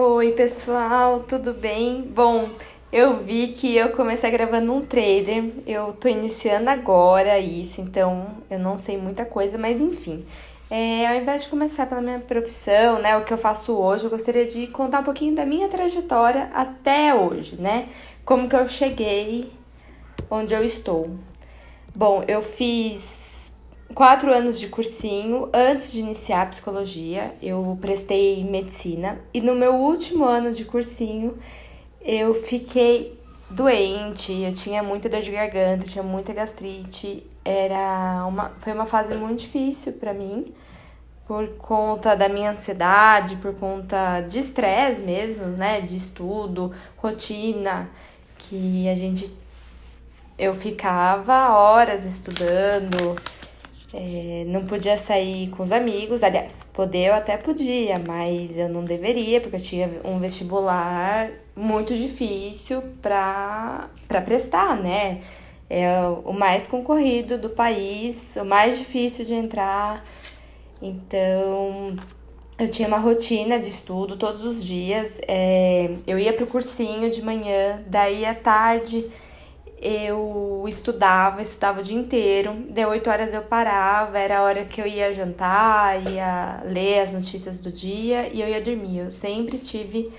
[0.00, 2.02] Oi, pessoal, tudo bem?
[2.02, 2.48] Bom,
[2.92, 5.52] eu vi que eu comecei gravando um trailer.
[5.66, 10.24] Eu tô iniciando agora isso, então eu não sei muita coisa, mas enfim.
[10.70, 14.10] É, ao invés de começar pela minha profissão, né, o que eu faço hoje, eu
[14.10, 17.88] gostaria de contar um pouquinho da minha trajetória até hoje, né?
[18.24, 19.50] Como que eu cheguei
[20.30, 21.10] onde eu estou.
[21.92, 23.27] Bom, eu fiz
[23.98, 27.34] quatro anos de cursinho antes de iniciar a psicologia.
[27.42, 31.36] Eu prestei medicina e no meu último ano de cursinho
[32.00, 34.32] eu fiquei doente.
[34.32, 39.40] Eu tinha muita dor de garganta, tinha muita gastrite era uma, foi uma fase muito
[39.40, 40.54] difícil para mim,
[41.26, 47.90] por conta da minha ansiedade, por conta de estresse mesmo, né, de estudo, rotina,
[48.38, 49.36] que a gente
[50.38, 53.16] eu ficava horas estudando,
[53.92, 58.84] é, não podia sair com os amigos, aliás, poder eu até podia, mas eu não
[58.84, 63.88] deveria, porque eu tinha um vestibular muito difícil para
[64.24, 65.20] prestar, né?
[65.70, 70.02] é o mais concorrido do país, o mais difícil de entrar.
[70.80, 71.96] Então,
[72.58, 75.20] eu tinha uma rotina de estudo todos os dias.
[75.28, 79.06] É, eu ia para o cursinho de manhã, daí à tarde
[79.80, 82.54] eu estudava, estudava o dia inteiro.
[82.70, 87.12] De 8 horas eu parava, era a hora que eu ia jantar, ia ler as
[87.12, 88.98] notícias do dia e eu ia dormir.
[88.98, 90.10] Eu sempre tive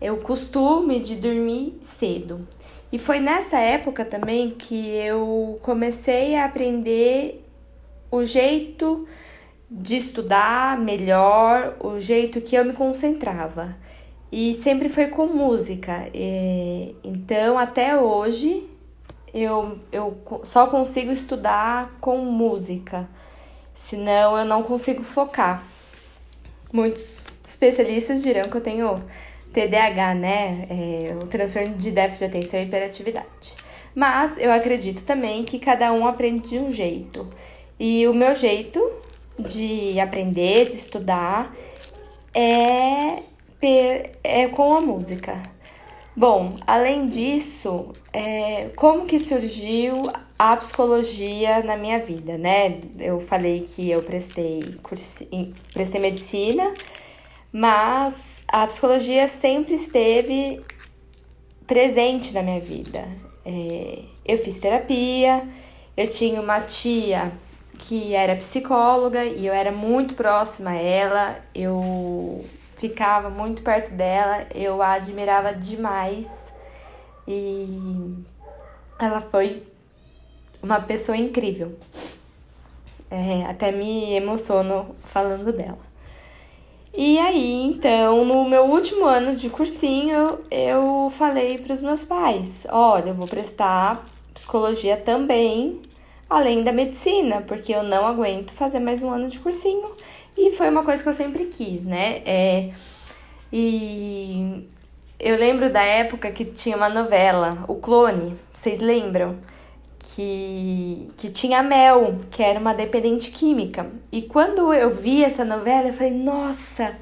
[0.00, 2.46] o costume de dormir cedo.
[2.92, 7.44] E foi nessa época também que eu comecei a aprender
[8.10, 9.06] o jeito
[9.70, 13.74] de estudar melhor, o jeito que eu me concentrava.
[14.30, 16.08] E sempre foi com música.
[16.12, 18.68] E, então, até hoje,
[19.34, 23.08] eu, eu só consigo estudar com música,
[23.74, 25.64] senão eu não consigo focar.
[26.72, 29.02] Muitos especialistas dirão que eu tenho
[29.52, 30.66] TDAH, né?
[30.70, 33.56] É, o transtorno de déficit de atenção e hiperatividade.
[33.94, 37.28] Mas eu acredito também que cada um aprende de um jeito.
[37.78, 38.80] E o meu jeito
[39.38, 41.54] de aprender, de estudar,
[42.34, 43.18] é,
[44.24, 45.42] é com a música.
[46.14, 52.80] Bom, além disso, é, como que surgiu a psicologia na minha vida, né?
[52.98, 56.74] Eu falei que eu prestei, cursi, prestei medicina
[57.52, 60.64] mas a psicologia sempre esteve
[61.66, 63.06] presente na minha vida.
[63.44, 65.46] É, eu fiz terapia,
[65.94, 67.30] eu tinha uma tia
[67.78, 72.42] que era psicóloga e eu era muito próxima a ela, eu
[72.82, 76.52] ficava muito perto dela, eu a admirava demais
[77.28, 78.12] e
[78.98, 79.62] ela foi
[80.60, 81.78] uma pessoa incrível.
[83.08, 85.78] É, até me emociono falando dela.
[86.92, 92.66] E aí, então, no meu último ano de cursinho, eu falei para os meus pais:
[92.68, 94.04] olha, eu vou prestar
[94.34, 95.80] psicologia também,
[96.28, 99.94] além da medicina, porque eu não aguento fazer mais um ano de cursinho.
[100.36, 102.22] E foi uma coisa que eu sempre quis, né?
[102.24, 102.70] É,
[103.52, 104.68] e
[105.20, 109.38] eu lembro da época que tinha uma novela, O Clone, vocês lembram?
[110.02, 113.90] que, que tinha Mel, que era uma dependente química.
[114.10, 116.96] E quando eu vi essa novela, eu falei: nossa,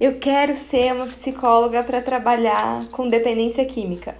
[0.00, 4.14] eu quero ser uma psicóloga para trabalhar com dependência química.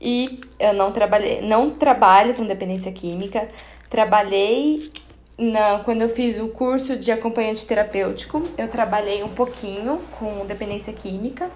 [0.00, 3.48] E eu não trabalhei, não trabalho com dependência química.
[3.90, 4.90] Trabalhei
[5.38, 10.92] na, quando eu fiz o curso de acompanhante terapêutico, eu trabalhei um pouquinho com dependência
[10.92, 11.50] química.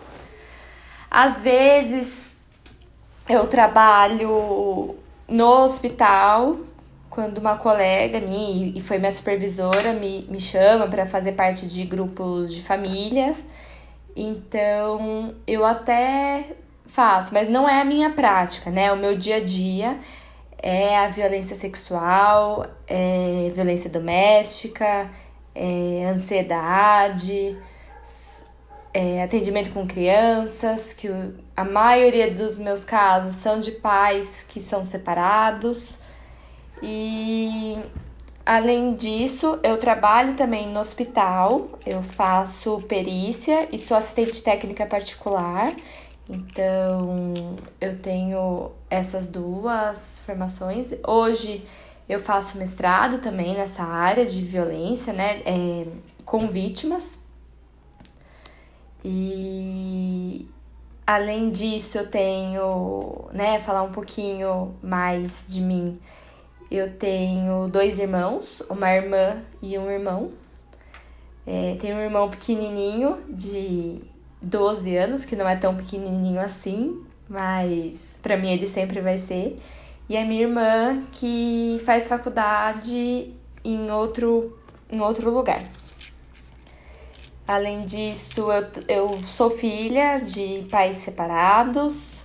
[1.10, 2.44] Às vezes
[3.28, 4.96] eu trabalho
[5.26, 6.58] no hospital,
[7.08, 11.84] quando uma colega minha, e foi minha supervisora, me, me chama para fazer parte de
[11.84, 13.44] grupos de famílias.
[14.14, 18.92] Então, eu até faço, mas não é a minha prática, né?
[18.92, 19.98] O meu dia a dia
[20.62, 25.10] é a violência sexual, é violência doméstica,
[25.54, 27.56] é ansiedade,
[28.92, 31.08] é atendimento com crianças, que
[31.56, 35.96] a maioria dos meus casos são de pais que são separados.
[36.82, 37.78] E
[38.44, 45.72] além disso, eu trabalho também no hospital, eu faço perícia e sou assistente técnica particular.
[46.30, 47.34] Então,
[47.80, 50.94] eu tenho essas duas formações.
[51.06, 51.64] Hoje
[52.08, 55.86] eu faço mestrado também nessa área de violência, né, é,
[56.24, 57.18] com vítimas.
[59.04, 60.48] E
[61.12, 65.98] Além disso, eu tenho, né, falar um pouquinho mais de mim.
[66.70, 70.30] Eu tenho dois irmãos, uma irmã e um irmão.
[71.44, 74.00] É, tenho um irmão pequenininho, de
[74.42, 79.56] 12 anos, que não é tão pequenininho assim, mas para mim ele sempre vai ser.
[80.08, 83.32] E a minha irmã que faz faculdade
[83.64, 84.58] em outro,
[84.90, 85.62] em outro lugar.
[87.46, 92.20] Além disso, eu, eu sou filha de pais separados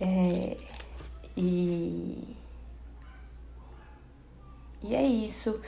[0.00, 0.56] é,
[1.36, 2.36] e,
[4.82, 5.60] e é isso.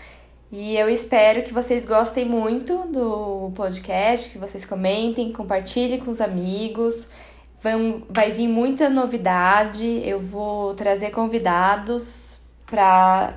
[0.51, 6.21] E eu espero que vocês gostem muito do podcast, que vocês comentem, compartilhem com os
[6.21, 7.09] amigos.
[7.61, 10.01] Vão, vai vir muita novidade.
[10.05, 13.35] Eu vou trazer convidados para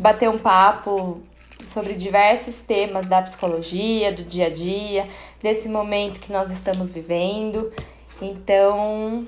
[0.00, 1.22] bater um papo
[1.60, 5.08] sobre diversos temas da psicologia, do dia a dia,
[5.40, 7.72] desse momento que nós estamos vivendo.
[8.20, 9.24] Então,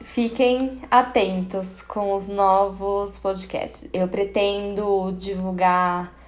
[0.00, 3.88] fiquem atentos com os novos podcasts.
[3.92, 6.19] Eu pretendo divulgar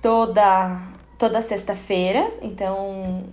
[0.00, 0.80] toda
[1.18, 3.24] toda sexta-feira, então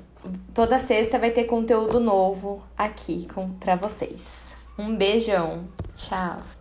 [0.54, 4.56] toda sexta vai ter conteúdo novo aqui com para vocês.
[4.78, 5.66] Um beijão.
[5.96, 6.57] Tchau.